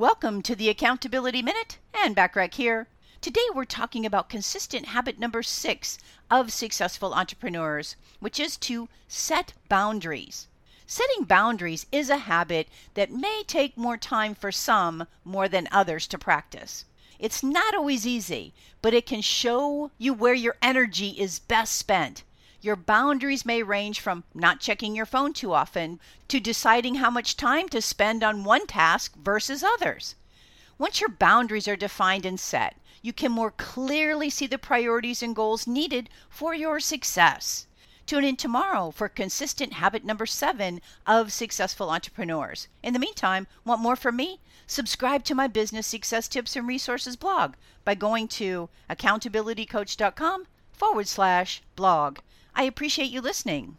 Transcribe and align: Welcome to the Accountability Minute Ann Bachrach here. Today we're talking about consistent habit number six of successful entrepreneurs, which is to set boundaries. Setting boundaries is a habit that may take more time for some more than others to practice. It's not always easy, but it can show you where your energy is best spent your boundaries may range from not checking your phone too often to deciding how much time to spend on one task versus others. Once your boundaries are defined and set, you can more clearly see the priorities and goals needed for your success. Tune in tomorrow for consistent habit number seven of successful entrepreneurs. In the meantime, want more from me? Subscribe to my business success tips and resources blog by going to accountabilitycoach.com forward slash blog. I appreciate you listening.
Welcome 0.00 0.40
to 0.44 0.56
the 0.56 0.70
Accountability 0.70 1.42
Minute 1.42 1.76
Ann 1.92 2.14
Bachrach 2.14 2.54
here. 2.54 2.88
Today 3.20 3.44
we're 3.54 3.66
talking 3.66 4.06
about 4.06 4.30
consistent 4.30 4.86
habit 4.86 5.18
number 5.18 5.42
six 5.42 5.98
of 6.30 6.54
successful 6.54 7.12
entrepreneurs, 7.12 7.96
which 8.18 8.40
is 8.40 8.56
to 8.56 8.88
set 9.08 9.52
boundaries. 9.68 10.48
Setting 10.86 11.24
boundaries 11.24 11.84
is 11.92 12.08
a 12.08 12.16
habit 12.16 12.70
that 12.94 13.12
may 13.12 13.42
take 13.46 13.76
more 13.76 13.98
time 13.98 14.34
for 14.34 14.50
some 14.50 15.06
more 15.22 15.50
than 15.50 15.68
others 15.70 16.06
to 16.06 16.16
practice. 16.16 16.86
It's 17.18 17.42
not 17.42 17.74
always 17.74 18.06
easy, 18.06 18.54
but 18.80 18.94
it 18.94 19.04
can 19.04 19.20
show 19.20 19.90
you 19.98 20.14
where 20.14 20.32
your 20.32 20.56
energy 20.62 21.10
is 21.10 21.40
best 21.40 21.76
spent 21.76 22.22
your 22.62 22.76
boundaries 22.76 23.44
may 23.46 23.62
range 23.62 24.00
from 24.00 24.24
not 24.34 24.60
checking 24.60 24.94
your 24.94 25.06
phone 25.06 25.32
too 25.32 25.52
often 25.52 25.98
to 26.28 26.40
deciding 26.40 26.96
how 26.96 27.10
much 27.10 27.36
time 27.36 27.68
to 27.68 27.80
spend 27.80 28.22
on 28.22 28.44
one 28.44 28.66
task 28.66 29.16
versus 29.16 29.62
others. 29.62 30.14
Once 30.78 31.00
your 31.00 31.10
boundaries 31.10 31.68
are 31.68 31.76
defined 31.76 32.24
and 32.26 32.40
set, 32.40 32.76
you 33.02 33.12
can 33.12 33.32
more 33.32 33.50
clearly 33.50 34.28
see 34.28 34.46
the 34.46 34.58
priorities 34.58 35.22
and 35.22 35.34
goals 35.36 35.66
needed 35.66 36.10
for 36.28 36.54
your 36.54 36.80
success. 36.80 37.66
Tune 38.06 38.24
in 38.24 38.36
tomorrow 38.36 38.90
for 38.90 39.08
consistent 39.08 39.74
habit 39.74 40.04
number 40.04 40.26
seven 40.26 40.80
of 41.06 41.32
successful 41.32 41.90
entrepreneurs. 41.90 42.66
In 42.82 42.92
the 42.92 42.98
meantime, 42.98 43.46
want 43.64 43.80
more 43.80 43.94
from 43.94 44.16
me? 44.16 44.40
Subscribe 44.66 45.24
to 45.24 45.34
my 45.34 45.46
business 45.46 45.86
success 45.86 46.28
tips 46.28 46.56
and 46.56 46.66
resources 46.66 47.16
blog 47.16 47.54
by 47.84 47.94
going 47.94 48.26
to 48.28 48.68
accountabilitycoach.com 48.90 50.46
forward 50.72 51.08
slash 51.08 51.62
blog. 51.76 52.18
I 52.54 52.64
appreciate 52.64 53.10
you 53.10 53.20
listening. 53.20 53.76